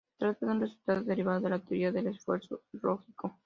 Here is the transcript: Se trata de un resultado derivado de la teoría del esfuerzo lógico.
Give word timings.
Se 0.13 0.17
trata 0.25 0.47
de 0.47 0.51
un 0.53 0.61
resultado 0.61 1.03
derivado 1.03 1.41
de 1.41 1.49
la 1.51 1.59
teoría 1.59 1.91
del 1.91 2.07
esfuerzo 2.07 2.61
lógico. 2.71 3.37